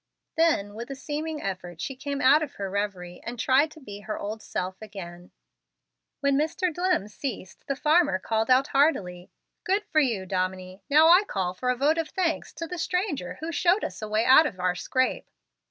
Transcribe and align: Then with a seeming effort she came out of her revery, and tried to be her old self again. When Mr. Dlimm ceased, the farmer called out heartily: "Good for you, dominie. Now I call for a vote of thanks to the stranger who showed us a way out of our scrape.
Then 0.35 0.73
with 0.73 0.89
a 0.89 0.95
seeming 0.95 1.43
effort 1.43 1.79
she 1.79 1.95
came 1.95 2.21
out 2.21 2.41
of 2.41 2.55
her 2.55 2.71
revery, 2.71 3.21
and 3.23 3.37
tried 3.37 3.69
to 3.69 3.79
be 3.79 3.99
her 3.99 4.17
old 4.17 4.41
self 4.41 4.81
again. 4.81 5.29
When 6.21 6.35
Mr. 6.39 6.73
Dlimm 6.73 7.07
ceased, 7.07 7.67
the 7.67 7.75
farmer 7.75 8.17
called 8.17 8.49
out 8.49 8.69
heartily: 8.69 9.29
"Good 9.63 9.83
for 9.85 9.99
you, 9.99 10.25
dominie. 10.25 10.81
Now 10.89 11.09
I 11.09 11.23
call 11.23 11.53
for 11.53 11.69
a 11.69 11.75
vote 11.77 11.99
of 11.99 12.09
thanks 12.09 12.51
to 12.53 12.65
the 12.65 12.79
stranger 12.79 13.35
who 13.41 13.51
showed 13.51 13.83
us 13.83 14.01
a 14.01 14.07
way 14.09 14.25
out 14.25 14.47
of 14.47 14.59
our 14.59 14.73
scrape. 14.73 15.29